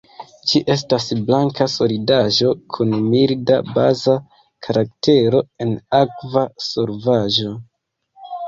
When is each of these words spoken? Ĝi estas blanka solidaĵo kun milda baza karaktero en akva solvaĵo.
Ĝi 0.51 0.59
estas 0.75 1.03
blanka 1.27 1.67
solidaĵo 1.73 2.55
kun 2.77 2.95
milda 3.11 3.59
baza 3.75 4.17
karaktero 4.69 5.45
en 5.67 5.77
akva 6.03 6.47
solvaĵo. 6.73 7.55